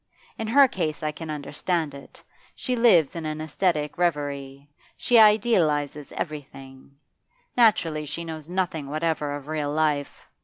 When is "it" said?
1.93-2.23